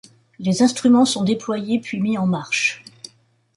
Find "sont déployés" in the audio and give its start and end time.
1.05-1.79